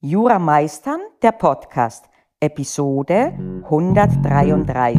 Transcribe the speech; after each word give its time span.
Jura 0.00 0.38
Meistern, 0.38 1.00
der 1.22 1.32
Podcast, 1.32 2.08
Episode 2.38 3.32
133. 3.64 4.94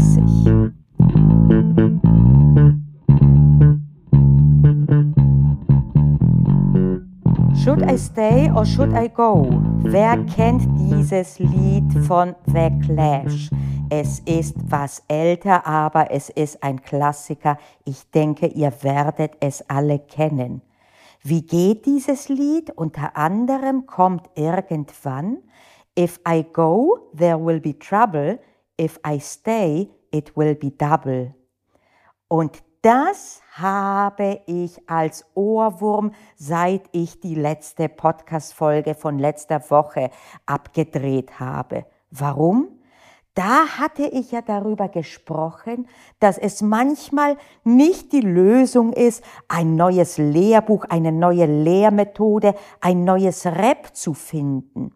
Should 7.56 7.82
I 7.90 7.96
stay 7.98 8.52
or 8.54 8.66
should 8.66 8.92
I 8.92 9.08
go? 9.08 9.48
Wer 9.84 10.18
kennt 10.26 10.68
dieses 10.78 11.40
Lied 11.40 11.94
von 12.06 12.36
The 12.48 12.70
Clash? 12.86 13.50
Es 13.90 14.20
ist 14.26 14.58
was 14.70 15.02
älter, 15.08 15.66
aber 15.66 16.12
es 16.12 16.30
ist 16.30 16.62
ein 16.62 16.82
Klassiker. 16.82 17.58
Ich 17.86 18.12
denke, 18.12 18.48
ihr 18.48 18.74
werdet 18.82 19.38
es 19.40 19.64
alle 19.70 20.00
kennen. 20.00 20.62
Wie 21.30 21.46
geht 21.46 21.86
dieses 21.86 22.28
Lied? 22.28 22.72
Unter 22.72 23.16
anderem 23.16 23.86
kommt 23.86 24.32
irgendwann, 24.34 25.44
If 25.96 26.20
I 26.28 26.44
go, 26.44 27.12
there 27.16 27.38
will 27.38 27.60
be 27.60 27.78
trouble. 27.78 28.40
If 28.82 29.00
I 29.06 29.20
stay, 29.20 29.92
it 30.10 30.36
will 30.36 30.56
be 30.56 30.72
double. 30.72 31.36
Und 32.30 32.64
das 32.82 33.44
habe 33.52 34.42
ich 34.48 34.90
als 34.90 35.24
Ohrwurm, 35.36 36.14
seit 36.36 36.90
ich 36.94 37.20
die 37.20 37.36
letzte 37.36 37.90
Podcast-Folge 37.90 38.96
von 38.96 39.20
letzter 39.20 39.62
Woche 39.70 40.10
abgedreht 40.48 41.40
habe. 41.40 41.86
Warum? 42.10 42.79
Da 43.40 43.80
hatte 43.80 44.04
ich 44.04 44.34
ja 44.34 44.42
darüber 44.42 44.90
gesprochen, 44.90 45.88
dass 46.20 46.38
es 46.38 46.62
manchmal 46.62 47.38
nicht 47.64 48.12
die 48.12 48.20
Lösung 48.20 48.92
ist, 48.92 49.24
ein 49.48 49.78
neues 49.78 50.18
Lehrbuch, 50.18 50.84
eine 50.90 51.14
neue 51.14 51.46
Lehrmethode, 51.46 52.54
ein 52.82 53.06
neues 53.06 53.46
Rep 53.46 53.96
zu 53.96 54.14
finden. 54.14 54.92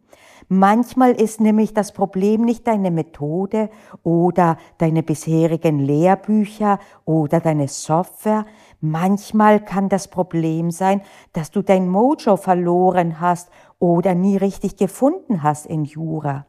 Manchmal 0.49 1.13
ist 1.13 1.39
nämlich 1.39 1.73
das 1.73 1.93
Problem 1.93 2.41
nicht 2.41 2.67
deine 2.67 2.91
Methode 2.91 3.69
oder 4.03 4.58
deine 4.77 5.03
bisherigen 5.03 5.80
Lehrbücher 5.80 6.80
oder 7.05 7.39
deine 7.39 7.69
Software. 7.69 8.45
Manchmal 8.81 9.64
kann 9.64 9.88
das 9.88 10.09
Problem 10.09 10.69
sein, 10.69 11.02
dass 11.31 11.49
du 11.49 11.61
dein 11.61 11.88
Mojo 11.88 12.36
verloren 12.36 13.21
hast 13.21 13.49
oder 13.80 14.16
nie 14.16 14.36
richtig 14.36 14.75
gefunden 14.75 15.44
hast 15.44 15.66
in 15.66 15.86
Jura. 15.86 16.45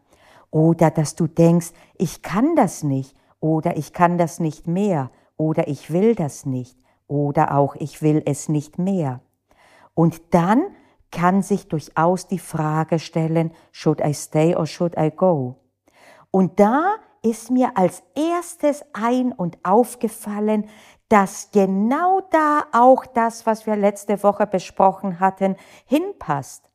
Oder 0.55 0.93
dass 0.93 1.17
du 1.17 1.27
denkst, 1.27 1.73
ich 1.99 2.23
kann 2.23 2.55
das 2.55 2.85
nicht 2.85 3.17
oder 3.41 3.77
ich 3.77 3.93
kann 3.93 4.19
das 4.19 4.39
nicht 4.39 4.69
mehr 4.69 5.11
oder 5.37 5.67
ich 5.67 5.93
will 5.93 6.15
das 6.15 6.47
nicht 6.47 6.79
oder 7.09 7.57
auch 7.57 7.75
ich 7.75 8.03
will 8.03 8.23
es 8.25 8.49
nicht 8.49 8.79
mehr. 8.79 9.21
Und 9.95 10.33
dann 10.33 10.63
kann 11.11 11.43
sich 11.43 11.67
durchaus 11.67 12.29
die 12.29 12.39
Frage 12.39 13.01
stellen, 13.01 13.51
should 13.73 14.01
I 14.01 14.15
stay 14.15 14.55
or 14.55 14.67
should 14.67 14.97
I 14.97 15.11
go? 15.11 15.57
Und 16.31 16.61
da 16.61 16.99
ist 17.23 17.51
mir 17.51 17.77
als 17.77 18.05
erstes 18.15 18.85
ein 18.93 19.33
und 19.33 19.59
aufgefallen, 19.65 20.69
dass 21.09 21.51
genau 21.51 22.21
da 22.31 22.63
auch 22.71 23.07
das, 23.07 23.45
was 23.45 23.67
wir 23.67 23.75
letzte 23.75 24.23
Woche 24.23 24.47
besprochen 24.47 25.19
hatten, 25.19 25.57
hinpasst. 25.85 26.71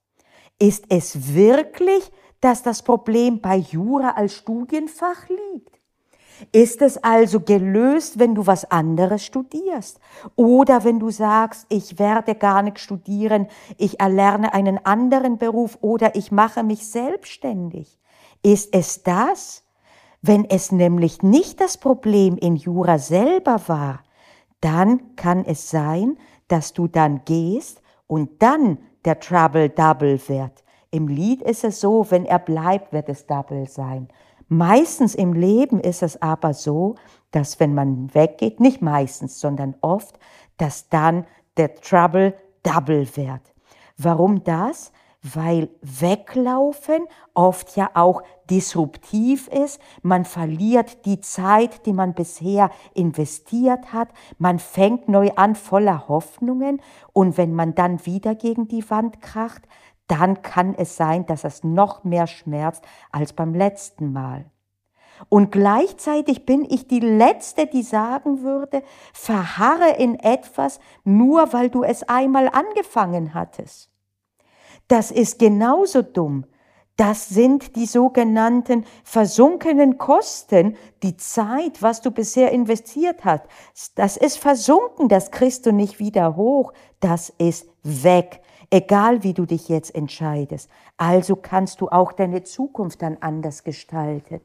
Ist 0.59 0.83
es 0.89 1.33
wirklich 1.33 2.11
dass 2.41 2.63
das 2.63 2.83
Problem 2.83 3.41
bei 3.41 3.57
Jura 3.57 4.11
als 4.11 4.33
Studienfach 4.33 5.27
liegt? 5.29 5.79
Ist 6.51 6.81
es 6.81 6.97
also 7.03 7.41
gelöst, 7.41 8.17
wenn 8.17 8.33
du 8.33 8.47
was 8.47 8.69
anderes 8.71 9.25
studierst? 9.25 9.99
Oder 10.35 10.83
wenn 10.83 10.99
du 10.99 11.09
sagst, 11.09 11.65
ich 11.69 11.99
werde 11.99 12.35
gar 12.35 12.61
nicht 12.61 12.79
studieren, 12.79 13.47
ich 13.77 13.99
erlerne 13.99 14.53
einen 14.53 14.85
anderen 14.85 15.37
Beruf 15.37 15.77
oder 15.81 16.15
ich 16.15 16.31
mache 16.31 16.63
mich 16.63 16.87
selbstständig? 16.87 17.99
Ist 18.41 18.73
es 18.73 19.03
das? 19.03 19.63
Wenn 20.21 20.45
es 20.45 20.71
nämlich 20.71 21.23
nicht 21.23 21.61
das 21.61 21.77
Problem 21.77 22.37
in 22.37 22.55
Jura 22.55 22.99
selber 22.99 23.61
war, 23.67 24.03
dann 24.61 25.15
kann 25.15 25.45
es 25.45 25.69
sein, 25.69 26.17
dass 26.47 26.73
du 26.73 26.87
dann 26.87 27.21
gehst 27.25 27.81
und 28.07 28.41
dann 28.41 28.79
der 29.05 29.19
Trouble 29.19 29.69
Double 29.69 30.19
wird. 30.27 30.63
Im 30.91 31.07
Lied 31.07 31.41
ist 31.41 31.63
es 31.63 31.79
so, 31.79 32.09
wenn 32.09 32.25
er 32.25 32.39
bleibt, 32.39 32.93
wird 32.93 33.09
es 33.09 33.27
Double 33.27 33.67
sein. 33.67 34.07
Meistens 34.47 35.13
im 35.13 35.33
Leben 35.33 35.79
ist 35.79 36.01
es 36.01 36.19
aber 36.21 36.55
so, 36.55 36.95
dass 37.29 37.59
wenn 37.59 37.75
man 37.75 38.13
weggeht, 38.15 38.59
nicht 38.59 38.81
meistens, 38.81 39.39
sondern 39.39 39.75
oft, 39.81 40.17
dass 40.57 40.89
dann 40.89 41.25
der 41.57 41.75
Trouble 41.75 42.33
Double 42.63 43.07
wird. 43.15 43.41
Warum 43.97 44.43
das? 44.43 44.91
Weil 45.21 45.69
Weglaufen 45.81 47.05
oft 47.33 47.75
ja 47.75 47.91
auch 47.93 48.23
disruptiv 48.49 49.49
ist. 49.49 49.79
Man 50.01 50.25
verliert 50.25 51.05
die 51.05 51.19
Zeit, 51.19 51.85
die 51.85 51.93
man 51.93 52.13
bisher 52.13 52.71
investiert 52.93 53.93
hat. 53.93 54.09
Man 54.37 54.59
fängt 54.59 55.09
neu 55.09 55.31
an 55.35 55.55
voller 55.55 56.07
Hoffnungen. 56.07 56.81
Und 57.13 57.37
wenn 57.37 57.53
man 57.53 57.75
dann 57.75 58.05
wieder 58.05 58.33
gegen 58.33 58.67
die 58.67 58.89
Wand 58.89 59.21
kracht, 59.21 59.67
dann 60.09 60.41
kann 60.41 60.73
es 60.73 60.97
sein, 60.97 61.25
dass 61.27 61.43
es 61.43 61.63
noch 61.63 62.03
mehr 62.03 62.27
schmerzt 62.27 62.83
als 63.11 63.31
beim 63.31 63.53
letzten 63.53 64.11
Mal. 64.11 64.45
Und 65.29 65.51
gleichzeitig 65.51 66.45
bin 66.45 66.65
ich 66.67 66.87
die 66.87 66.99
Letzte, 66.99 67.67
die 67.67 67.83
sagen 67.83 68.41
würde, 68.41 68.83
verharre 69.13 69.97
in 69.97 70.17
etwas, 70.17 70.79
nur 71.03 71.53
weil 71.53 71.69
du 71.69 71.83
es 71.83 72.03
einmal 72.03 72.49
angefangen 72.49 73.33
hattest. 73.33 73.91
Das 74.87 75.11
ist 75.11 75.37
genauso 75.37 76.01
dumm. 76.01 76.45
Das 76.95 77.29
sind 77.29 77.75
die 77.75 77.85
sogenannten 77.85 78.85
versunkenen 79.03 79.97
Kosten, 79.97 80.75
die 81.03 81.15
Zeit, 81.17 81.81
was 81.81 82.01
du 82.01 82.11
bisher 82.11 82.51
investiert 82.51 83.23
hast. 83.23 83.45
Das 83.95 84.17
ist 84.17 84.37
versunken, 84.37 85.07
das 85.07 85.31
kriegst 85.31 85.65
du 85.65 85.71
nicht 85.71 85.99
wieder 85.99 86.35
hoch, 86.35 86.73
das 86.99 87.29
ist 87.37 87.69
weg 87.83 88.41
egal 88.69 89.23
wie 89.23 89.33
du 89.33 89.45
dich 89.45 89.69
jetzt 89.69 89.93
entscheidest. 89.95 90.69
Also 90.97 91.35
kannst 91.35 91.81
du 91.81 91.89
auch 91.89 92.11
deine 92.11 92.43
Zukunft 92.43 93.01
dann 93.01 93.17
anders 93.19 93.63
gestalten. 93.63 94.41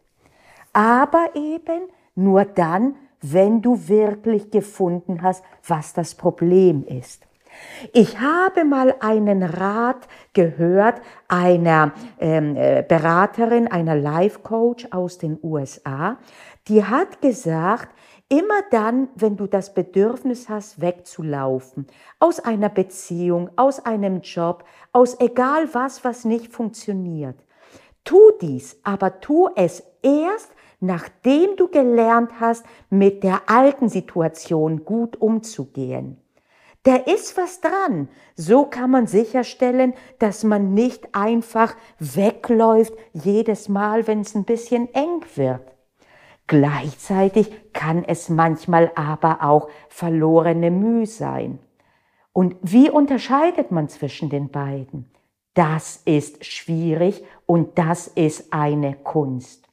Aber 0.73 1.31
eben 1.35 1.89
nur 2.15 2.45
dann, 2.45 2.97
wenn 3.21 3.63
du 3.63 3.89
wirklich 3.89 4.51
gefunden 4.51 5.23
hast, 5.23 5.45
was 5.67 5.93
das 5.93 6.15
Problem 6.15 6.85
ist. 6.85 7.27
Ich 7.93 8.19
habe 8.19 8.65
mal 8.65 8.95
einen 9.01 9.43
Rat 9.43 10.09
gehört 10.33 11.01
einer 11.29 11.93
ähm, 12.19 12.57
äh, 12.57 12.85
Beraterin, 12.87 13.69
einer 13.69 13.95
Life 13.95 14.41
Coach 14.41 14.89
aus 14.91 15.19
den 15.19 15.39
USA, 15.43 16.17
die 16.67 16.85
hat 16.85 17.21
gesagt, 17.21 17.89
Immer 18.29 18.63
dann, 18.71 19.09
wenn 19.15 19.37
du 19.37 19.47
das 19.47 19.75
Bedürfnis 19.75 20.49
hast, 20.49 20.81
wegzulaufen, 20.81 21.87
aus 22.21 22.41
einer 22.41 22.71
Beziehung, 22.71 23.51
aus 23.57 23.85
einem 23.85 24.23
Job, 24.23 24.65
aus 24.93 25.21
egal 25.21 25.73
was, 25.75 26.05
was 26.05 26.25
nicht 26.25 26.51
funktioniert. 26.51 27.37
Tu 28.03 28.19
dies, 28.41 28.81
aber 28.83 29.21
tu 29.21 29.49
es 29.57 29.83
erst, 30.03 30.51
nachdem 30.81 31.57
du 31.57 31.69
gelernt 31.69 32.41
hast, 32.41 32.65
mit 32.89 33.23
der 33.25 33.43
alten 33.49 33.89
Situation 33.89 34.85
gut 34.85 35.21
umzugehen. 35.21 36.19
Da 36.85 36.97
ist 36.97 37.37
was 37.39 37.61
dran. 37.61 38.09
So 38.37 38.67
kann 38.67 38.91
man 38.91 39.07
sicherstellen, 39.07 39.95
dass 40.19 40.45
man 40.45 40.75
nicht 40.75 41.15
einfach 41.15 41.75
wegläuft 41.99 42.93
jedes 43.13 43.71
Mal, 43.71 44.07
wenn 44.07 44.21
es 44.21 44.35
ein 44.35 44.45
bisschen 44.45 44.93
eng 44.95 45.25
wird. 45.35 45.74
Gleichzeitig 46.47 47.51
kann 47.73 48.05
es 48.05 48.29
manchmal 48.29 48.93
aber 48.95 49.43
auch 49.43 49.69
verlorene 49.89 50.71
Mühe 50.71 51.07
sein. 51.07 51.59
Und 52.33 52.57
wie 52.63 52.91
unterscheidet 52.91 53.71
man 53.71 53.89
zwischen 53.89 54.29
den 54.29 54.51
beiden? 54.51 55.11
Das 55.55 56.03
ist 56.05 56.45
schwierig 56.45 57.25
und 57.47 57.79
das 57.79 58.09
ist 58.09 58.53
eine 58.53 58.95
Kunst. 58.95 59.69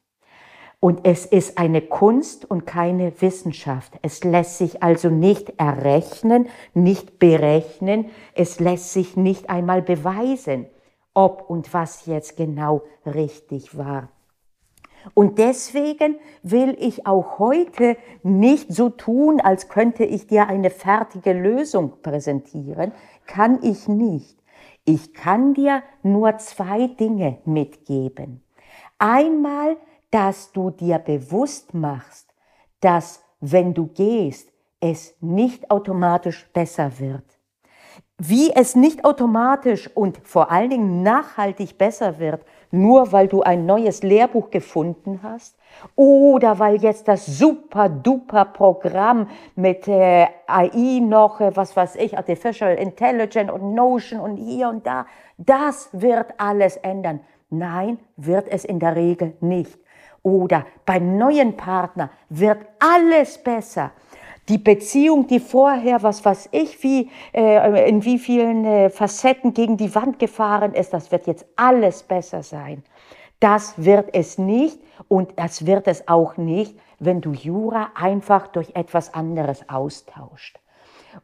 Und 0.80 1.02
es 1.04 1.26
ist 1.26 1.58
eine 1.58 1.82
Kunst 1.82 2.50
und 2.50 2.66
keine 2.66 3.22
Wissenschaft. 3.22 3.94
Es 4.02 4.24
lässt 4.24 4.58
sich 4.58 4.82
also 4.82 5.10
nicht 5.10 5.54
errechnen, 5.60 6.50
nicht 6.74 7.20
berechnen, 7.20 8.10
es 8.34 8.60
lässt 8.60 8.94
sich 8.94 9.16
nicht 9.16 9.50
einmal 9.50 9.82
beweisen, 9.82 10.68
ob 11.14 11.50
und 11.50 11.74
was 11.74 12.06
jetzt 12.06 12.38
genau 12.38 12.82
richtig 13.06 13.78
war. 13.78 14.10
Und 15.14 15.38
deswegen 15.38 16.18
will 16.44 16.76
ich 16.80 17.08
auch 17.08 17.40
heute 17.40 17.98
nicht 18.24 18.74
so 18.74 18.90
tun, 18.90 19.40
als 19.42 19.70
könnte 19.70 20.04
ich 20.04 20.28
dir 20.28 20.48
eine 20.48 20.70
fertige 20.70 21.34
Lösung 21.34 22.02
präsentieren. 22.02 22.92
Kann 23.26 23.60
ich 23.64 23.88
nicht. 23.88 24.38
Ich 24.86 25.14
kann 25.14 25.54
dir 25.54 25.84
nur 26.04 26.38
zwei 26.38 26.88
Dinge 26.88 27.40
mitgeben. 27.46 28.44
Einmal, 28.98 29.78
dass 30.12 30.52
du 30.52 30.70
dir 30.70 31.00
bewusst 31.00 31.74
machst, 31.74 32.34
dass 32.82 33.24
wenn 33.40 33.74
du 33.74 33.88
gehst, 33.88 34.52
es 34.80 35.16
nicht 35.22 35.70
automatisch 35.72 36.50
besser 36.54 37.00
wird. 37.00 37.24
Wie 38.24 38.52
es 38.54 38.76
nicht 38.76 39.04
automatisch 39.04 39.90
und 39.96 40.20
vor 40.24 40.52
allen 40.52 40.70
Dingen 40.70 41.02
nachhaltig 41.02 41.80
besser 41.80 42.20
wird, 42.20 42.46
nur 42.70 43.12
weil 43.12 43.28
du 43.28 43.42
ein 43.42 43.66
neues 43.66 44.04
Lehrbuch 44.04 44.52
gefunden 44.52 45.22
hast 45.24 45.58
oder 45.96 46.60
weil 46.60 46.76
jetzt 46.84 47.08
das 47.08 47.26
super 47.26 47.90
duper 47.90 48.46
Programm 48.46 49.28
mit 49.56 49.88
äh, 49.88 50.28
AI 50.46 51.00
noch, 51.02 51.42
äh, 51.42 51.56
was 51.56 51.76
weiß 51.76 51.96
ich, 51.96 52.16
Artificial 52.16 52.76
Intelligence 52.76 53.52
und 53.52 53.74
Notion 53.74 54.20
und 54.20 54.38
hier 54.38 54.70
und 54.70 54.86
da, 54.86 55.08
das 55.40 55.90
wird 55.92 56.28
alles 56.38 56.78
ändern. 56.78 57.22
Nein, 57.50 57.98
wird 58.18 58.48
es 58.50 58.66
in 58.66 58.80
der 58.80 58.96
Regel 58.96 59.34
nicht. 59.40 59.80
Oder 60.22 60.68
beim 60.86 61.18
neuen 61.18 61.58
Partner 61.58 62.12
wird 62.30 62.60
alles 62.78 63.40
besser 63.40 63.92
die 64.50 64.58
Beziehung, 64.58 65.28
die 65.28 65.40
vorher, 65.40 66.04
was 66.04 66.26
weiß 66.26 66.50
ich, 66.52 66.82
wie, 66.84 67.10
äh, 67.34 67.90
in 67.90 68.04
wie 68.04 68.20
vielen 68.20 68.66
äh, 68.66 68.90
Facetten 68.90 69.54
gegen 69.54 69.78
die 69.78 69.94
Wand 69.94 70.20
gefahren 70.20 70.74
ist, 70.74 70.94
das 70.94 71.12
wird 71.12 71.28
jetzt 71.28 71.46
alles 71.56 72.04
besser 72.04 72.44
sein. 72.44 72.84
Das 73.40 73.84
wird 73.84 74.10
es 74.14 74.38
nicht 74.38 74.80
und 75.08 75.34
das 75.38 75.66
wird 75.66 75.88
es 75.88 76.08
auch 76.08 76.38
nicht, 76.38 76.78
wenn 77.00 77.22
du 77.22 77.32
Jura 77.34 77.90
einfach 77.96 78.48
durch 78.48 78.72
etwas 78.76 79.14
anderes 79.14 79.68
austauscht. 79.68 80.60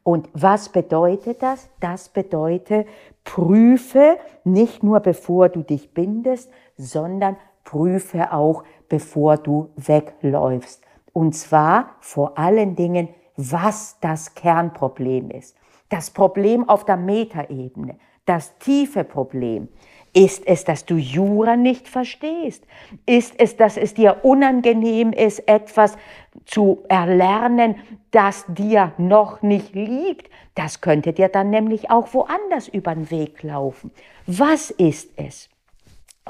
Und 0.04 0.28
was 0.34 0.70
bedeutet 0.70 1.42
das? 1.42 1.70
Das 1.80 2.10
bedeutet, 2.10 2.88
prüfe 3.24 4.18
nicht 4.44 4.84
nur 4.84 5.00
bevor 5.00 5.50
du 5.50 5.62
dich 5.62 5.94
bindest, 5.94 6.50
sondern 6.76 7.38
prüfe 7.64 8.34
auch 8.34 8.64
bevor 8.90 9.38
du 9.38 9.70
wegläufst. 9.76 10.87
Und 11.18 11.34
zwar 11.34 11.96
vor 12.00 12.38
allen 12.38 12.76
Dingen, 12.76 13.10
was 13.38 13.98
das 14.02 14.36
Kernproblem 14.36 15.32
ist. 15.32 15.58
Das 15.90 16.12
Problem 16.12 16.70
auf 16.70 16.86
der 16.86 16.96
Metaebene, 16.96 17.98
das 18.28 18.56
tiefe 18.60 19.04
Problem. 19.04 19.68
Ist 20.14 20.46
es, 20.46 20.64
dass 20.64 20.86
du 20.86 20.96
Jura 20.96 21.56
nicht 21.56 21.88
verstehst? 21.88 22.68
Ist 23.08 23.34
es, 23.40 23.58
dass 23.58 23.78
es 23.78 23.96
dir 23.96 24.18
unangenehm 24.22 25.12
ist, 25.12 25.40
etwas 25.48 25.98
zu 26.46 26.84
erlernen, 26.88 27.78
das 28.12 28.46
dir 28.48 28.94
noch 29.00 29.42
nicht 29.42 29.74
liegt? 29.74 30.30
Das 30.54 30.82
könnte 30.82 31.14
dir 31.14 31.30
dann 31.30 31.50
nämlich 31.50 31.90
auch 31.90 32.14
woanders 32.14 32.68
über 32.68 32.94
den 32.94 33.10
Weg 33.10 33.42
laufen. 33.42 33.90
Was 34.28 34.70
ist 34.70 35.10
es? 35.16 35.50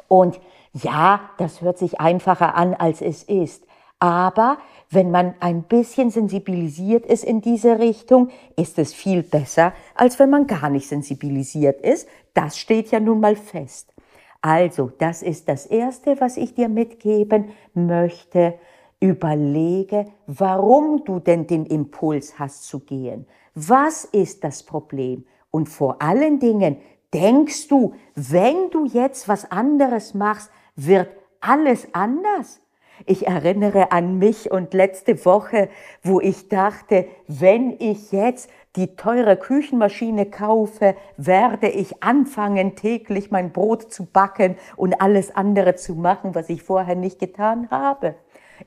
Und 0.07 0.39
ja, 0.71 1.29
das 1.39 1.59
hört 1.59 1.77
sich 1.77 1.99
einfacher 1.99 2.55
an, 2.55 2.73
als 2.73 3.01
es 3.01 3.23
ist. 3.23 3.67
Aber 3.99 4.59
wenn 4.89 5.11
man 5.11 5.35
ein 5.39 5.63
bisschen 5.63 6.09
sensibilisiert 6.11 7.05
ist 7.05 7.23
in 7.23 7.41
diese 7.41 7.79
Richtung, 7.79 8.29
ist 8.55 8.79
es 8.79 8.93
viel 8.93 9.23
besser, 9.23 9.73
als 9.95 10.19
wenn 10.19 10.29
man 10.29 10.47
gar 10.47 10.69
nicht 10.69 10.87
sensibilisiert 10.87 11.81
ist. 11.81 12.07
Das 12.33 12.57
steht 12.57 12.91
ja 12.91 12.99
nun 12.99 13.19
mal 13.19 13.35
fest. 13.35 13.93
Also, 14.41 14.91
das 14.97 15.23
ist 15.23 15.49
das 15.49 15.65
Erste, 15.65 16.21
was 16.21 16.37
ich 16.37 16.53
dir 16.53 16.69
mitgeben 16.69 17.49
möchte. 17.73 18.53
Überlege, 18.99 20.05
warum 20.25 21.03
du 21.03 21.19
denn 21.19 21.45
den 21.45 21.65
Impuls 21.65 22.39
hast 22.39 22.63
zu 22.63 22.79
gehen. 22.79 23.27
Was 23.53 24.05
ist 24.05 24.43
das 24.43 24.63
Problem? 24.63 25.25
Und 25.51 25.69
vor 25.69 26.01
allen 26.01 26.39
Dingen, 26.39 26.77
denkst 27.13 27.67
du, 27.67 27.93
wenn 28.15 28.69
du 28.71 28.85
jetzt 28.85 29.27
was 29.27 29.51
anderes 29.51 30.13
machst, 30.13 30.49
wird 30.75 31.09
alles 31.41 31.87
anders? 31.93 32.61
Ich 33.05 33.27
erinnere 33.27 33.91
an 33.91 34.17
mich 34.17 34.51
und 34.51 34.73
letzte 34.73 35.23
Woche, 35.25 35.69
wo 36.03 36.19
ich 36.19 36.49
dachte, 36.49 37.07
wenn 37.27 37.75
ich 37.79 38.11
jetzt 38.11 38.49
die 38.75 38.95
teure 38.95 39.37
Küchenmaschine 39.37 40.25
kaufe, 40.27 40.95
werde 41.17 41.69
ich 41.69 42.03
anfangen, 42.03 42.75
täglich 42.75 43.31
mein 43.31 43.51
Brot 43.51 43.91
zu 43.91 44.05
backen 44.05 44.55
und 44.75 45.01
alles 45.01 45.35
andere 45.35 45.75
zu 45.75 45.95
machen, 45.95 46.35
was 46.35 46.49
ich 46.49 46.63
vorher 46.63 46.95
nicht 46.95 47.19
getan 47.19 47.69
habe. 47.71 48.15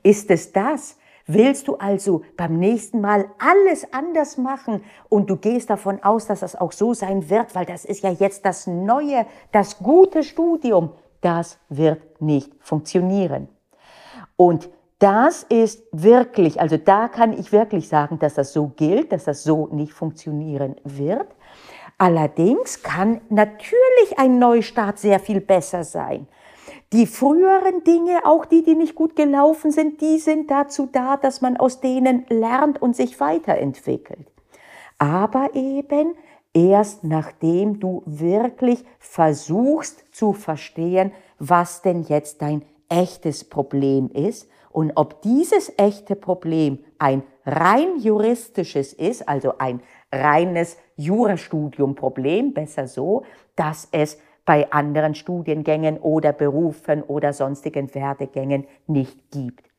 Ist 0.03 0.31
es 0.31 0.51
das? 0.51 0.97
Willst 1.27 1.67
du 1.67 1.75
also 1.75 2.23
beim 2.35 2.57
nächsten 2.57 2.99
Mal 2.99 3.25
alles 3.37 3.93
anders 3.93 4.37
machen 4.37 4.83
und 5.07 5.29
du 5.29 5.37
gehst 5.37 5.69
davon 5.69 6.03
aus, 6.03 6.27
dass 6.27 6.41
das 6.41 6.55
auch 6.55 6.71
so 6.71 6.93
sein 6.93 7.29
wird, 7.29 7.55
weil 7.55 7.65
das 7.65 7.85
ist 7.85 8.03
ja 8.03 8.11
jetzt 8.11 8.45
das 8.45 8.67
neue, 8.67 9.25
das 9.51 9.77
gute 9.79 10.23
Studium. 10.23 10.91
Das 11.21 11.59
wird 11.69 12.21
nicht 12.21 12.51
funktionieren. 12.59 13.47
Und 14.41 14.71
das 14.97 15.43
ist 15.43 15.83
wirklich, 15.91 16.59
also 16.59 16.75
da 16.75 17.09
kann 17.09 17.31
ich 17.31 17.51
wirklich 17.51 17.87
sagen, 17.87 18.17
dass 18.17 18.33
das 18.33 18.53
so 18.53 18.71
gilt, 18.75 19.11
dass 19.11 19.25
das 19.25 19.43
so 19.43 19.67
nicht 19.67 19.93
funktionieren 19.93 20.77
wird. 20.83 21.27
Allerdings 21.99 22.81
kann 22.81 23.21
natürlich 23.29 24.17
ein 24.17 24.39
Neustart 24.39 24.97
sehr 24.97 25.19
viel 25.19 25.41
besser 25.41 25.83
sein. 25.83 26.27
Die 26.91 27.05
früheren 27.05 27.83
Dinge, 27.83 28.25
auch 28.25 28.45
die, 28.45 28.63
die 28.63 28.73
nicht 28.73 28.95
gut 28.95 29.15
gelaufen 29.15 29.69
sind, 29.69 30.01
die 30.01 30.17
sind 30.17 30.49
dazu 30.49 30.89
da, 30.91 31.17
dass 31.17 31.41
man 31.41 31.55
aus 31.57 31.79
denen 31.79 32.25
lernt 32.29 32.81
und 32.81 32.95
sich 32.95 33.19
weiterentwickelt. 33.19 34.25
Aber 34.97 35.51
eben 35.53 36.15
erst 36.51 37.03
nachdem 37.03 37.79
du 37.79 38.01
wirklich 38.07 38.85
versuchst 38.97 40.03
zu 40.11 40.33
verstehen, 40.33 41.11
was 41.37 41.83
denn 41.83 42.01
jetzt 42.01 42.41
dein 42.41 42.63
echtes 42.91 43.43
Problem 43.43 44.09
ist 44.11 44.49
und 44.69 44.91
ob 44.95 45.21
dieses 45.21 45.73
echte 45.77 46.15
Problem 46.15 46.79
ein 46.99 47.23
rein 47.45 47.97
juristisches 47.99 48.93
ist, 48.93 49.27
also 49.27 49.57
ein 49.57 49.81
reines 50.11 50.77
Jurastudium-Problem, 50.97 52.53
besser 52.53 52.87
so, 52.87 53.23
dass 53.55 53.87
es 53.91 54.19
bei 54.45 54.71
anderen 54.71 55.15
Studiengängen 55.15 55.97
oder 55.99 56.33
Berufen 56.33 57.03
oder 57.03 57.33
sonstigen 57.33 57.93
Werdegängen 57.93 58.67
nicht 58.87 59.31
gibt. 59.31 59.69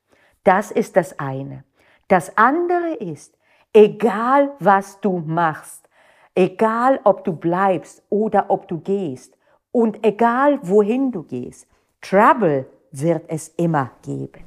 Das 0.45 0.71
ist 0.71 0.97
das 0.97 1.19
eine. 1.19 1.65
Das 2.09 2.37
andere 2.37 2.95
ist, 2.95 3.37
egal 3.73 4.53
was 4.59 5.01
du 5.01 5.19
machst, 5.19 5.89
egal 6.35 7.01
ob 7.05 7.25
du 7.25 7.33
bleibst 7.33 8.03
oder 8.11 8.47
ob 8.49 8.69
du 8.69 8.81
gehst 8.81 9.37
und 9.71 10.05
egal 10.05 10.59
wohin 10.63 11.13
du 11.13 11.23
gehst, 11.23 11.67
Trouble 12.01 12.67
wird 12.93 13.25
es 13.29 13.49
immer 13.57 13.91
geben. 14.03 14.45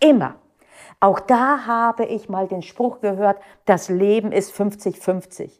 Immer. 0.00 0.36
Auch 1.00 1.20
da 1.20 1.66
habe 1.66 2.04
ich 2.04 2.28
mal 2.28 2.48
den 2.48 2.62
Spruch 2.62 3.00
gehört, 3.00 3.38
das 3.64 3.88
Leben 3.88 4.32
ist 4.32 4.54
50-50. 4.54 5.50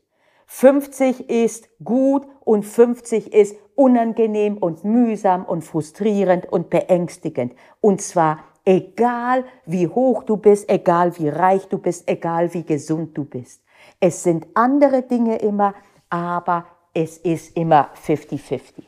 50 0.47 1.29
ist 1.29 1.69
gut 1.83 2.27
und 2.45 2.65
50 2.65 3.33
ist 3.33 3.57
unangenehm 3.75 4.57
und 4.59 4.85
mühsam 4.85 5.45
und 5.45 5.63
frustrierend 5.63 6.47
und 6.51 6.71
beängstigend. 6.71 7.55
Und 7.81 8.01
zwar 8.01 8.39
egal 8.65 9.45
wie 9.65 9.89
hoch 9.89 10.25
du 10.25 10.37
bist, 10.37 10.69
egal 10.69 11.17
wie 11.19 11.29
reich 11.29 11.67
du 11.69 11.79
bist, 11.79 12.09
egal 12.09 12.53
wie 12.53 12.65
gesund 12.65 13.17
du 13.17 13.25
bist. 13.25 13.63
Es 14.01 14.23
sind 14.23 14.47
andere 14.55 15.03
Dinge 15.03 15.37
immer, 15.39 15.75
aber 16.11 16.67
es 16.93 17.19
ist 17.19 17.57
immer 17.57 17.91
50-50. 18.07 18.85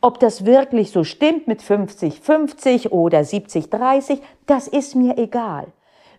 Ob 0.00 0.20
das 0.20 0.44
wirklich 0.44 0.90
so 0.90 1.04
stimmt 1.04 1.46
mit 1.48 1.62
50-50 1.62 2.90
oder 2.90 3.20
70-30, 3.20 4.20
das 4.46 4.68
ist 4.68 4.94
mir 4.94 5.18
egal. 5.18 5.66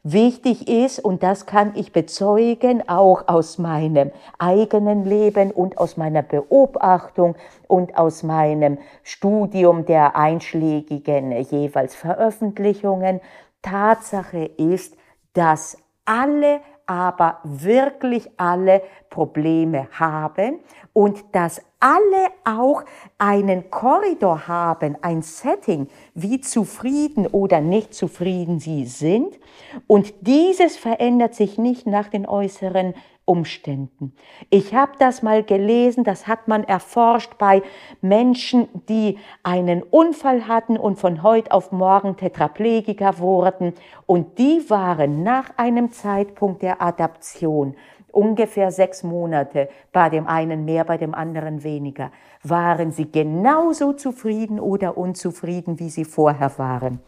Wichtig 0.03 0.67
ist, 0.67 0.97
und 0.99 1.21
das 1.21 1.45
kann 1.45 1.73
ich 1.75 1.93
bezeugen, 1.93 2.89
auch 2.89 3.27
aus 3.27 3.59
meinem 3.59 4.11
eigenen 4.39 5.05
Leben 5.05 5.51
und 5.51 5.77
aus 5.77 5.95
meiner 5.95 6.23
Beobachtung 6.23 7.35
und 7.67 7.95
aus 7.97 8.23
meinem 8.23 8.79
Studium 9.03 9.85
der 9.85 10.15
einschlägigen 10.15 11.31
jeweils 11.43 11.93
Veröffentlichungen, 11.93 13.21
Tatsache 13.61 14.45
ist, 14.57 14.97
dass 15.33 15.77
alle 16.05 16.61
aber 16.85 17.39
wirklich 17.43 18.29
alle 18.37 18.81
Probleme 19.09 19.87
haben 19.91 20.59
und 20.93 21.23
dass 21.33 21.61
alle 21.79 22.27
auch 22.45 22.83
einen 23.17 23.69
Korridor 23.71 24.47
haben, 24.47 24.95
ein 25.01 25.21
Setting, 25.21 25.87
wie 26.13 26.39
zufrieden 26.41 27.27
oder 27.27 27.59
nicht 27.59 27.93
zufrieden 27.93 28.59
sie 28.59 28.85
sind. 28.85 29.39
Und 29.87 30.13
dieses 30.21 30.77
verändert 30.77 31.33
sich 31.33 31.57
nicht 31.57 31.87
nach 31.87 32.09
den 32.09 32.27
äußeren 32.27 32.93
Umständen. 33.31 34.13
Ich 34.49 34.75
habe 34.75 34.91
das 34.99 35.23
mal 35.23 35.41
gelesen, 35.41 36.03
das 36.03 36.27
hat 36.27 36.49
man 36.49 36.65
erforscht 36.65 37.37
bei 37.37 37.61
Menschen, 38.01 38.67
die 38.89 39.19
einen 39.41 39.83
Unfall 39.83 40.49
hatten 40.49 40.75
und 40.75 40.99
von 40.99 41.23
heute 41.23 41.53
auf 41.53 41.71
morgen 41.71 42.17
Tetraplegiker 42.17 43.19
wurden. 43.19 43.73
Und 44.05 44.37
die 44.37 44.69
waren 44.69 45.23
nach 45.23 45.51
einem 45.55 45.93
Zeitpunkt 45.93 46.61
der 46.61 46.81
Adaption, 46.81 47.77
ungefähr 48.11 48.69
sechs 48.69 49.01
Monate, 49.01 49.69
bei 49.93 50.09
dem 50.09 50.27
einen 50.27 50.65
mehr, 50.65 50.83
bei 50.83 50.97
dem 50.97 51.15
anderen 51.15 51.63
weniger, 51.63 52.11
waren 52.43 52.91
sie 52.91 53.09
genauso 53.09 53.93
zufrieden 53.93 54.59
oder 54.59 54.97
unzufrieden, 54.97 55.79
wie 55.79 55.89
sie 55.89 56.03
vorher 56.03 56.51
waren. 56.57 56.99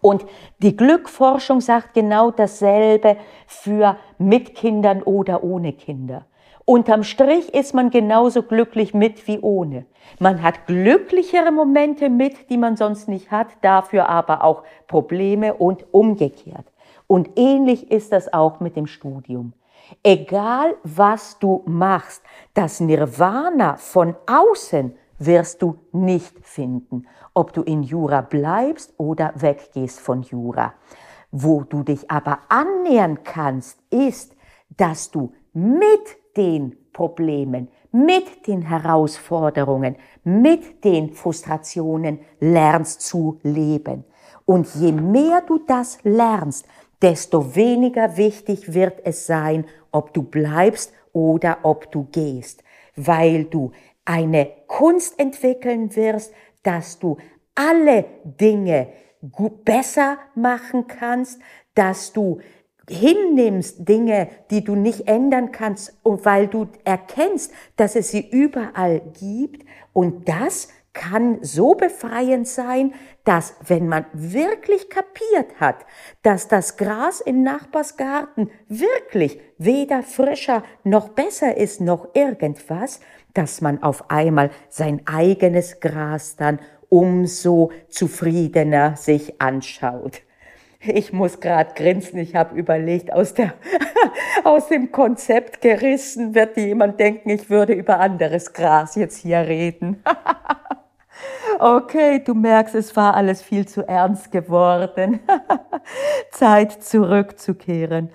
Und 0.00 0.24
die 0.58 0.76
Glückforschung 0.76 1.60
sagt 1.60 1.94
genau 1.94 2.30
dasselbe 2.30 3.16
für 3.46 3.96
mit 4.18 4.54
Kindern 4.54 5.02
oder 5.02 5.44
ohne 5.44 5.72
Kinder. 5.72 6.26
Unterm 6.64 7.04
Strich 7.04 7.54
ist 7.54 7.74
man 7.74 7.90
genauso 7.90 8.42
glücklich 8.42 8.92
mit 8.92 9.28
wie 9.28 9.38
ohne. 9.38 9.86
Man 10.18 10.42
hat 10.42 10.66
glücklichere 10.66 11.52
Momente 11.52 12.10
mit, 12.10 12.50
die 12.50 12.56
man 12.56 12.76
sonst 12.76 13.08
nicht 13.08 13.30
hat, 13.30 13.46
dafür 13.62 14.08
aber 14.08 14.42
auch 14.42 14.64
Probleme 14.88 15.54
und 15.54 15.86
umgekehrt. 15.92 16.66
Und 17.06 17.30
ähnlich 17.36 17.92
ist 17.92 18.10
das 18.10 18.32
auch 18.32 18.58
mit 18.58 18.74
dem 18.74 18.88
Studium. 18.88 19.52
Egal 20.02 20.74
was 20.82 21.38
du 21.38 21.62
machst, 21.66 22.24
das 22.54 22.80
Nirvana 22.80 23.76
von 23.76 24.16
außen 24.26 24.96
wirst 25.18 25.62
du 25.62 25.76
nicht 25.92 26.38
finden, 26.42 27.06
ob 27.34 27.52
du 27.52 27.62
in 27.62 27.82
Jura 27.82 28.20
bleibst 28.20 28.94
oder 28.98 29.32
weggehst 29.34 30.00
von 30.00 30.22
Jura. 30.22 30.74
Wo 31.30 31.62
du 31.62 31.82
dich 31.82 32.10
aber 32.10 32.38
annähern 32.48 33.22
kannst, 33.24 33.78
ist, 33.90 34.36
dass 34.76 35.10
du 35.10 35.32
mit 35.52 36.16
den 36.36 36.76
Problemen, 36.92 37.68
mit 37.92 38.46
den 38.46 38.62
Herausforderungen, 38.62 39.96
mit 40.24 40.84
den 40.84 41.12
Frustrationen 41.12 42.20
lernst 42.40 43.02
zu 43.02 43.38
leben. 43.42 44.04
Und 44.44 44.74
je 44.74 44.92
mehr 44.92 45.42
du 45.46 45.58
das 45.66 45.98
lernst, 46.04 46.66
desto 47.02 47.54
weniger 47.54 48.16
wichtig 48.16 48.72
wird 48.72 49.00
es 49.04 49.26
sein, 49.26 49.66
ob 49.90 50.14
du 50.14 50.22
bleibst 50.22 50.92
oder 51.12 51.58
ob 51.62 51.90
du 51.90 52.06
gehst, 52.10 52.62
weil 52.96 53.44
du 53.44 53.72
eine 54.06 54.50
Kunst 54.66 55.18
entwickeln 55.18 55.94
wirst, 55.94 56.32
dass 56.62 56.98
du 56.98 57.18
alle 57.54 58.06
Dinge 58.24 58.88
besser 59.64 60.18
machen 60.34 60.86
kannst, 60.86 61.40
dass 61.74 62.12
du 62.12 62.40
hinnimmst 62.88 63.88
Dinge, 63.88 64.28
die 64.50 64.62
du 64.62 64.76
nicht 64.76 65.08
ändern 65.08 65.52
kannst, 65.52 65.98
weil 66.04 66.46
du 66.46 66.68
erkennst, 66.84 67.52
dass 67.76 67.96
es 67.96 68.10
sie 68.10 68.28
überall 68.28 69.00
gibt. 69.18 69.66
Und 69.92 70.28
das 70.28 70.68
kann 70.96 71.38
so 71.42 71.74
befreiend 71.74 72.48
sein, 72.48 72.94
dass 73.24 73.54
wenn 73.66 73.86
man 73.86 74.06
wirklich 74.14 74.88
kapiert 74.88 75.60
hat, 75.60 75.84
dass 76.22 76.48
das 76.48 76.78
Gras 76.78 77.20
im 77.20 77.42
Nachbarsgarten 77.42 78.50
wirklich 78.68 79.38
weder 79.58 80.02
frischer 80.02 80.62
noch 80.84 81.10
besser 81.10 81.56
ist 81.56 81.82
noch 81.82 82.08
irgendwas, 82.14 83.00
dass 83.34 83.60
man 83.60 83.82
auf 83.82 84.10
einmal 84.10 84.50
sein 84.70 85.02
eigenes 85.04 85.80
Gras 85.80 86.36
dann 86.36 86.60
umso 86.88 87.72
zufriedener 87.88 88.96
sich 88.96 89.40
anschaut. 89.40 90.22
Ich 90.80 91.12
muss 91.12 91.40
gerade 91.40 91.74
grinsen, 91.74 92.18
ich 92.18 92.34
habe 92.34 92.56
überlegt, 92.56 93.12
aus, 93.12 93.34
der, 93.34 93.54
aus 94.44 94.68
dem 94.68 94.92
Konzept 94.92 95.60
gerissen 95.60 96.34
wird 96.34 96.56
jemand 96.56 97.00
denken, 97.00 97.28
ich 97.28 97.50
würde 97.50 97.74
über 97.74 98.00
anderes 98.00 98.54
Gras 98.54 98.94
jetzt 98.94 99.18
hier 99.18 99.40
reden. 99.40 100.02
okay, 101.58 102.22
du 102.24 102.34
merkst, 102.34 102.74
es 102.74 102.94
war 102.96 103.14
alles 103.14 103.42
viel 103.42 103.66
zu 103.66 103.86
ernst 103.86 104.30
geworden. 104.30 105.20
Zeit 106.30 106.82
zurückzukehren. 106.82 108.10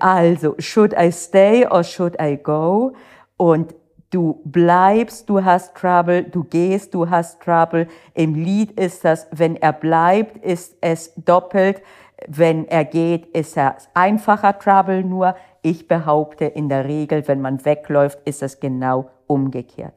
Also, 0.00 0.54
should 0.58 0.94
I 0.98 1.10
stay 1.10 1.66
or 1.66 1.84
should 1.84 2.16
I 2.20 2.36
go? 2.36 2.94
Und 3.36 3.74
du 4.10 4.40
bleibst, 4.44 5.28
du 5.28 5.44
hast 5.44 5.74
Trouble, 5.74 6.24
du 6.24 6.44
gehst, 6.44 6.94
du 6.94 7.08
hast 7.10 7.40
Trouble. 7.40 7.86
Im 8.14 8.34
Lied 8.34 8.78
ist 8.80 9.04
das, 9.04 9.26
wenn 9.30 9.56
er 9.56 9.72
bleibt, 9.72 10.44
ist 10.44 10.76
es 10.80 11.12
doppelt. 11.16 11.82
Wenn 12.26 12.66
er 12.66 12.84
geht, 12.84 13.26
ist 13.26 13.56
er 13.56 13.76
einfacher 13.94 14.58
Trouble 14.58 15.04
nur. 15.04 15.36
Ich 15.62 15.86
behaupte, 15.86 16.46
in 16.46 16.68
der 16.68 16.86
Regel, 16.86 17.26
wenn 17.28 17.40
man 17.40 17.64
wegläuft, 17.64 18.18
ist 18.24 18.42
es 18.42 18.58
genau 18.58 19.10
umgekehrt. 19.26 19.94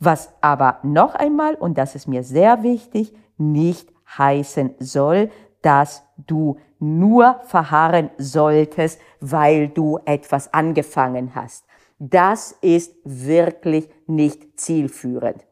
Was 0.00 0.32
aber 0.40 0.78
noch 0.82 1.14
einmal, 1.14 1.54
und 1.54 1.76
das 1.78 1.94
ist 1.94 2.08
mir 2.08 2.24
sehr 2.24 2.62
wichtig, 2.62 3.14
nicht 3.36 3.92
heißen 4.18 4.74
soll, 4.80 5.30
dass 5.62 6.02
du 6.16 6.58
nur 6.78 7.40
verharren 7.44 8.10
solltest, 8.16 8.98
weil 9.20 9.68
du 9.68 9.98
etwas 10.06 10.52
angefangen 10.54 11.34
hast. 11.34 11.66
Das 11.98 12.52
ist 12.62 12.94
wirklich 13.04 13.90
nicht 14.06 14.58
zielführend. 14.58 15.44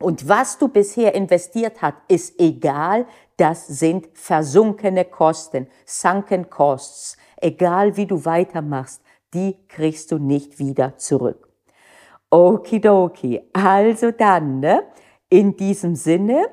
Und 0.00 0.26
was 0.28 0.56
du 0.56 0.68
bisher 0.68 1.14
investiert 1.14 1.82
hast, 1.82 1.96
ist 2.08 2.40
egal. 2.40 3.06
Das 3.36 3.66
sind 3.66 4.08
versunkene 4.14 5.04
Kosten, 5.04 5.66
sunken 5.84 6.48
costs. 6.48 7.18
Egal 7.36 7.96
wie 7.98 8.06
du 8.06 8.24
weitermachst, 8.24 9.02
die 9.34 9.58
kriegst 9.68 10.10
du 10.10 10.18
nicht 10.18 10.58
wieder 10.58 10.96
zurück. 10.96 11.47
Okidoki. 12.30 13.40
Also 13.52 14.10
dann, 14.10 14.60
ne? 14.60 14.82
In 15.30 15.58
diesem 15.58 15.94
Sinne, 15.94 16.46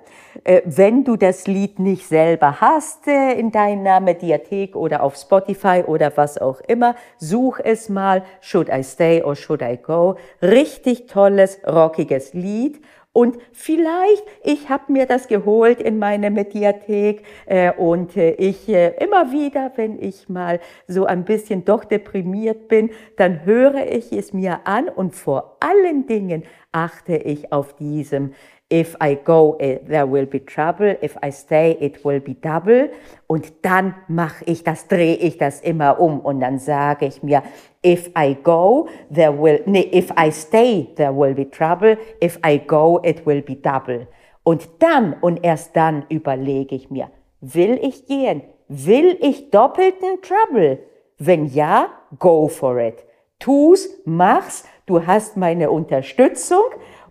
äh, 0.44 0.62
wenn 0.65 1.05
du 1.05 1.15
das 1.15 1.48
Lied 1.48 1.79
nicht 1.79 2.05
selber 2.05 2.60
hast 2.60 3.08
äh, 3.08 3.32
in 3.32 3.50
deiner 3.50 4.01
Mediathek 4.01 4.75
oder 4.75 5.01
auf 5.01 5.15
Spotify 5.15 5.82
oder 5.88 6.12
was 6.17 6.38
auch 6.38 6.60
immer, 6.67 6.96
such 7.17 7.62
es 7.63 7.88
mal, 7.88 8.25
Should 8.41 8.67
I 8.67 8.84
Stay 8.84 9.24
or 9.24 9.38
Should 9.38 9.62
I 9.62 9.77
Go? 9.82 10.17
Richtig 10.41 11.08
tolles, 11.08 11.60
rockiges 11.65 12.34
Lied 12.34 12.82
und 13.15 13.38
vielleicht, 13.53 14.25
ich 14.43 14.67
habe 14.67 14.91
mir 14.91 15.05
das 15.05 15.29
geholt 15.29 15.81
in 15.81 16.00
meine 16.00 16.29
Mediathek 16.29 17.24
äh, 17.45 17.72
und 17.72 18.17
äh, 18.17 18.31
ich 18.31 18.67
äh, 18.67 18.93
immer 19.01 19.31
wieder, 19.31 19.72
wenn 19.77 20.03
ich 20.03 20.27
mal 20.27 20.60
so 20.86 21.05
ein 21.05 21.24
bisschen 21.24 21.63
doch 21.63 21.86
deprimiert 21.86 22.67
bin, 22.67 22.89
dann 23.15 23.45
höre 23.45 23.89
ich 23.89 24.12
es 24.12 24.34
mir 24.34 24.60
an 24.65 24.89
und 24.89 25.15
vor 25.15 25.55
allen 25.62 26.07
Dingen 26.07 26.43
achte 26.74 27.15
ich 27.15 27.53
auf 27.53 27.74
diesem 27.77 28.34
If 28.72 28.95
I 29.00 29.13
go, 29.13 29.57
eh, 29.60 29.77
there 29.88 30.07
will 30.07 30.25
be 30.25 30.39
trouble. 30.39 30.95
If 31.01 31.15
I 31.22 31.29
stay, 31.29 31.77
it 31.79 32.03
will 32.03 32.19
be 32.19 32.34
double. 32.34 32.89
Und 33.27 33.53
dann 33.62 33.93
mache 34.07 34.43
ich 34.45 34.63
das, 34.63 34.88
drehe 34.88 35.15
ich 35.15 35.38
das 35.38 35.62
immer 35.62 36.00
um 36.00 36.19
und 36.19 36.39
dann 36.39 36.57
sage 36.57 37.05
ich 37.05 37.22
mir, 37.22 37.43
if 37.86 38.10
I 38.17 38.36
go, 38.41 38.88
there 39.13 39.31
will, 39.31 39.62
nee, 39.67 39.88
if 39.93 40.12
I 40.17 40.31
stay, 40.31 40.89
there 40.95 41.15
will 41.15 41.36
be 41.36 41.48
trouble. 41.48 41.98
If 42.24 42.39
I 42.43 42.57
go, 42.57 43.00
it 43.03 43.25
will 43.27 43.43
be 43.43 43.55
double. 43.55 44.07
Und 44.43 44.67
dann 44.79 45.15
und 45.22 45.43
erst 45.43 45.75
dann 45.75 46.05
überlege 46.10 46.75
ich 46.75 46.89
mir, 46.89 47.10
will 47.41 47.79
ich 47.81 48.07
gehen? 48.07 48.41
Will 48.67 49.17
ich 49.22 49.51
doppelten 49.51 50.22
Trouble? 50.24 50.79
Wenn 51.19 51.45
ja, 51.45 51.89
go 52.17 52.48
for 52.48 52.79
it. 52.79 53.05
Tu's, 53.39 53.89
mach's, 54.05 54.65
du 54.86 55.05
hast 55.05 55.38
meine 55.38 55.69
Unterstützung 55.69 56.63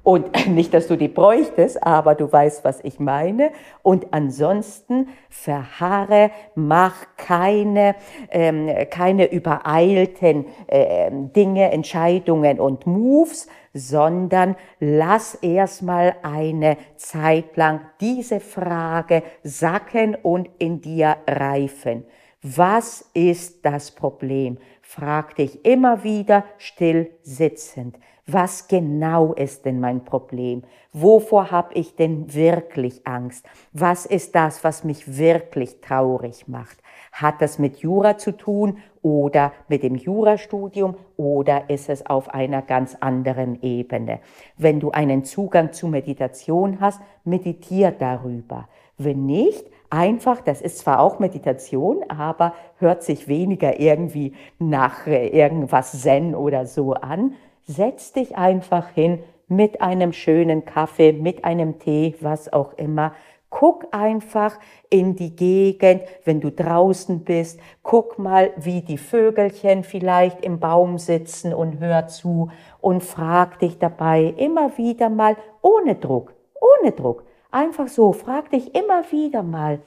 und 0.04 0.46
nicht, 0.46 0.72
dass 0.72 0.86
du 0.86 0.96
die 0.96 1.08
bräuchtest, 1.08 1.82
aber 1.82 2.14
du 2.14 2.30
weißt, 2.30 2.62
was 2.62 2.78
ich 2.84 3.00
meine. 3.00 3.50
Und 3.82 4.06
ansonsten 4.12 5.08
verharre, 5.28 6.30
mach 6.54 6.94
keine, 7.16 7.96
ähm, 8.30 8.70
keine 8.90 9.32
übereilten 9.32 10.46
äh, 10.68 11.10
Dinge, 11.10 11.72
Entscheidungen 11.72 12.60
und 12.60 12.86
Moves, 12.86 13.48
sondern 13.72 14.54
lass 14.78 15.34
erstmal 15.36 16.14
eine 16.22 16.76
Zeit 16.96 17.56
lang 17.56 17.80
diese 18.00 18.38
Frage 18.38 19.24
sacken 19.42 20.14
und 20.14 20.48
in 20.58 20.80
dir 20.80 21.16
reifen. 21.26 22.04
Was 22.42 23.10
ist 23.14 23.64
das 23.64 23.90
Problem? 23.90 24.58
Frag 24.82 25.34
dich 25.36 25.64
immer 25.64 26.04
wieder 26.04 26.44
still 26.58 27.10
sitzend. 27.22 27.96
Was 28.26 28.68
genau 28.68 29.34
ist 29.34 29.66
denn 29.66 29.80
mein 29.80 30.02
Problem? 30.02 30.62
Wovor 30.94 31.50
habe 31.50 31.74
ich 31.74 31.94
denn 31.94 32.32
wirklich 32.32 33.06
Angst? 33.06 33.46
Was 33.72 34.06
ist 34.06 34.34
das, 34.34 34.64
was 34.64 34.82
mich 34.82 35.18
wirklich 35.18 35.82
traurig 35.82 36.48
macht? 36.48 36.78
Hat 37.12 37.42
das 37.42 37.58
mit 37.58 37.76
Jura 37.78 38.16
zu 38.16 38.32
tun 38.32 38.78
oder 39.02 39.52
mit 39.68 39.82
dem 39.82 39.94
Jurastudium 39.94 40.96
oder 41.18 41.68
ist 41.68 41.90
es 41.90 42.06
auf 42.06 42.32
einer 42.32 42.62
ganz 42.62 42.96
anderen 42.98 43.62
Ebene? 43.62 44.20
Wenn 44.56 44.80
du 44.80 44.90
einen 44.90 45.24
Zugang 45.24 45.74
zu 45.74 45.88
Meditation 45.88 46.80
hast, 46.80 47.02
meditier 47.24 47.90
darüber. 47.90 48.68
Wenn 48.96 49.26
nicht, 49.26 49.66
einfach, 49.90 50.40
das 50.40 50.62
ist 50.62 50.78
zwar 50.78 51.00
auch 51.00 51.18
Meditation, 51.18 52.02
aber 52.08 52.54
hört 52.78 53.02
sich 53.02 53.28
weniger 53.28 53.78
irgendwie 53.78 54.32
nach 54.58 55.06
äh, 55.06 55.28
irgendwas 55.28 56.00
Zen 56.00 56.34
oder 56.34 56.64
so 56.64 56.94
an, 56.94 57.34
setz 57.66 58.12
dich 58.12 58.36
einfach 58.36 58.90
hin 58.90 59.22
mit 59.48 59.80
einem 59.80 60.12
schönen 60.12 60.64
Kaffee, 60.64 61.12
mit 61.12 61.44
einem 61.44 61.78
Tee, 61.78 62.14
was 62.20 62.52
auch 62.52 62.72
immer. 62.74 63.12
Guck 63.50 63.86
einfach 63.92 64.58
in 64.90 65.14
die 65.14 65.36
Gegend, 65.36 66.02
wenn 66.24 66.40
du 66.40 66.50
draußen 66.50 67.20
bist. 67.20 67.60
Guck 67.84 68.18
mal, 68.18 68.52
wie 68.56 68.80
die 68.80 68.98
Vögelchen 68.98 69.84
vielleicht 69.84 70.44
im 70.44 70.58
Baum 70.58 70.98
sitzen 70.98 71.54
und 71.54 71.78
hör 71.78 72.08
zu 72.08 72.50
und 72.80 73.04
frag 73.04 73.60
dich 73.60 73.78
dabei 73.78 74.34
immer 74.36 74.76
wieder 74.76 75.08
mal 75.08 75.36
ohne 75.62 75.94
Druck, 75.94 76.34
ohne 76.60 76.92
Druck. 76.92 77.24
Einfach 77.52 77.86
so, 77.86 78.12
frag 78.12 78.50
dich 78.50 78.74
immer 78.74 79.04
wieder 79.12 79.44
mal, 79.44 79.78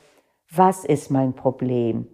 was 0.50 0.86
ist 0.86 1.12
mein 1.12 1.34
Problem? 1.34 2.08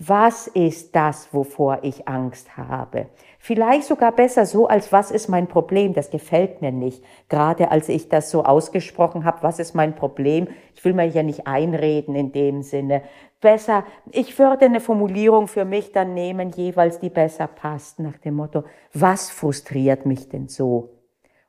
Was 0.00 0.48
ist 0.48 0.96
das, 0.96 1.32
wovor 1.32 1.78
ich 1.82 2.08
Angst 2.08 2.56
habe? 2.56 3.06
Vielleicht 3.38 3.84
sogar 3.86 4.10
besser 4.10 4.44
so, 4.44 4.66
als 4.66 4.90
was 4.90 5.12
ist 5.12 5.28
mein 5.28 5.46
Problem? 5.46 5.92
Das 5.92 6.10
gefällt 6.10 6.62
mir 6.62 6.72
nicht. 6.72 7.04
Gerade 7.28 7.70
als 7.70 7.88
ich 7.88 8.08
das 8.08 8.28
so 8.28 8.42
ausgesprochen 8.42 9.24
habe, 9.24 9.44
was 9.44 9.60
ist 9.60 9.72
mein 9.72 9.94
Problem? 9.94 10.48
Ich 10.74 10.84
will 10.84 10.94
mir 10.94 11.06
ja 11.06 11.22
nicht 11.22 11.46
einreden 11.46 12.16
in 12.16 12.32
dem 12.32 12.62
Sinne. 12.62 13.02
Besser, 13.40 13.84
ich 14.10 14.36
würde 14.36 14.64
eine 14.64 14.80
Formulierung 14.80 15.46
für 15.46 15.64
mich 15.64 15.92
dann 15.92 16.12
nehmen, 16.12 16.50
jeweils 16.50 16.98
die 16.98 17.10
besser 17.10 17.46
passt, 17.46 18.00
nach 18.00 18.18
dem 18.18 18.34
Motto, 18.34 18.64
was 18.92 19.30
frustriert 19.30 20.06
mich 20.06 20.28
denn 20.28 20.48
so? 20.48 20.90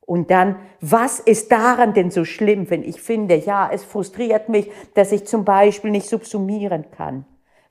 Und 0.02 0.30
dann, 0.30 0.58
was 0.82 1.20
ist 1.20 1.52
daran 1.52 1.96
denn 1.96 2.12
so 2.12 2.26
schlimm, 2.26 2.70
wenn 2.70 2.84
ich 2.84 3.02
finde, 3.02 3.38
ja, 3.38 3.68
es 3.74 3.84
frustriert 3.84 4.50
mich, 4.50 4.70
dass 4.94 5.12
ich 5.12 5.26
zum 5.26 5.46
Beispiel 5.46 5.90
nicht 5.90 6.08
subsumieren 6.08 6.92
kann? 6.92 7.26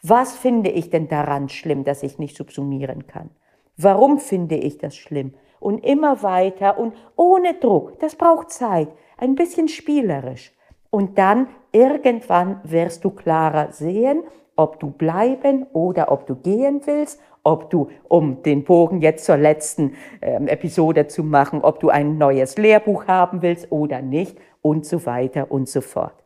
Was 0.06 0.36
finde 0.36 0.68
ich 0.68 0.90
denn 0.90 1.08
daran 1.08 1.48
schlimm, 1.48 1.82
dass 1.82 2.02
ich 2.02 2.18
nicht 2.18 2.36
subsumieren 2.36 3.06
kann? 3.06 3.30
Warum 3.78 4.18
finde 4.18 4.56
ich 4.56 4.76
das 4.76 4.94
schlimm? 4.94 5.32
Und 5.60 5.82
immer 5.82 6.22
weiter 6.22 6.78
und 6.78 6.94
ohne 7.16 7.54
Druck. 7.54 7.98
Das 8.00 8.14
braucht 8.14 8.50
Zeit. 8.50 8.88
Ein 9.16 9.34
bisschen 9.34 9.68
spielerisch. 9.68 10.52
Und 10.90 11.16
dann 11.16 11.48
irgendwann 11.72 12.60
wirst 12.64 13.02
du 13.04 13.10
klarer 13.10 13.72
sehen, 13.72 14.22
ob 14.56 14.78
du 14.78 14.90
bleiben 14.90 15.64
oder 15.72 16.12
ob 16.12 16.26
du 16.26 16.36
gehen 16.36 16.82
willst 16.84 17.18
ob 17.44 17.70
du, 17.70 17.90
um 18.08 18.42
den 18.42 18.64
Bogen 18.64 19.02
jetzt 19.02 19.26
zur 19.26 19.36
letzten 19.36 19.94
äh, 20.20 20.36
Episode 20.46 21.06
zu 21.06 21.22
machen, 21.22 21.60
ob 21.60 21.78
du 21.78 21.90
ein 21.90 22.18
neues 22.18 22.56
Lehrbuch 22.56 23.06
haben 23.06 23.42
willst 23.42 23.70
oder 23.70 24.00
nicht 24.00 24.38
und 24.62 24.86
so 24.86 25.04
weiter 25.06 25.52
und 25.52 25.68
so 25.68 25.82
fort. 25.82 26.23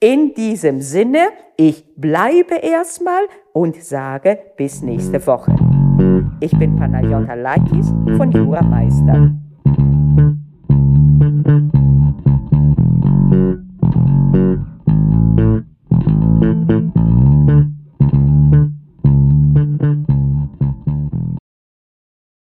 In 0.00 0.32
diesem 0.32 0.80
Sinne, 0.80 1.30
ich 1.56 1.84
bleibe 1.96 2.54
erstmal 2.54 3.22
und 3.52 3.82
sage 3.82 4.38
bis 4.56 4.80
nächste 4.80 5.26
Woche. 5.26 5.50
Ich 6.38 6.56
bin 6.56 6.76
Panayota 6.76 7.34
Lakis 7.34 7.88
von 8.16 8.30
Jura 8.30 8.62
Meister. 8.62 9.32